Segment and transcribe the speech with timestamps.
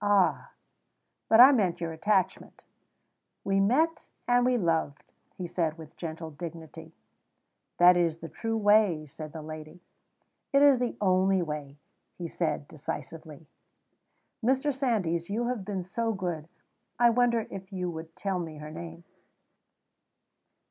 [0.00, 0.52] "Ah!
[1.28, 2.62] but I meant your attachment."
[3.44, 5.04] "We met and we loved,"
[5.36, 6.94] he said with gentle dignity.
[7.76, 9.82] "That is the true way," said the lady.
[10.54, 11.76] "It is the only way,"
[12.16, 13.46] he said decisively.
[14.42, 14.72] "Mr.
[14.72, 16.48] Sandys, you have been so good,
[16.98, 19.04] I wonder if you would tell me her name?"